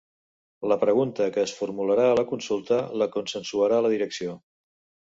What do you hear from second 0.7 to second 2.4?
La pregunta que es formularà a la